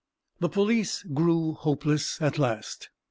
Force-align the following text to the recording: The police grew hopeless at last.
The 0.39 0.49
police 0.49 1.03
grew 1.03 1.53
hopeless 1.53 2.19
at 2.23 2.39
last. 2.39 2.89